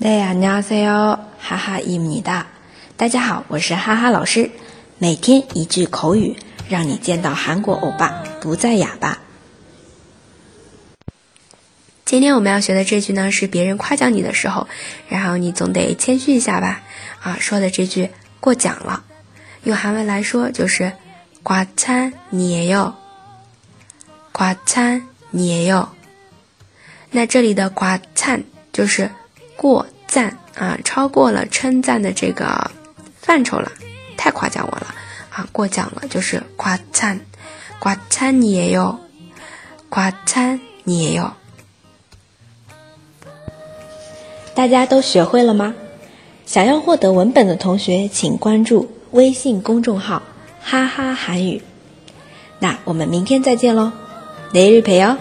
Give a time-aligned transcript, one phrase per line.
[0.00, 2.44] 네安녕하세요哈哈입니다
[2.96, 4.50] 大家好，我是哈哈老师。
[4.98, 6.36] 每天一句口语，
[6.68, 9.18] 让你见到韩国欧巴不再哑巴。
[12.04, 14.68] 今天我们要学的这句呢，是别人夸奖你的时候，
[15.08, 16.82] 然后你总得谦虚一下吧。
[17.20, 18.10] 啊，说的这句
[18.40, 19.04] 过奖了，
[19.64, 20.92] 用韩文来说就是“
[21.42, 22.72] 과찬니에
[24.32, 25.88] 요”，“과찬니에 요”。
[27.10, 29.10] 那这里的“과찬”就是
[29.61, 32.71] 过赞啊超过了称赞的这个
[33.15, 33.71] 范畴了
[34.17, 34.87] 太夸奖我了
[35.29, 37.19] 啊过奖了就是夸赞
[37.77, 38.99] 夸赞你也要
[39.89, 41.37] 夸赞你也要
[44.55, 45.75] 大家都学会了吗？
[46.47, 50.23] 想要获得文本的同学请关注微信公众号
[50.59, 51.61] 哈哈韩语。
[52.57, 53.91] 那我们明天再见喽
[54.51, 55.17] 雷日培哦。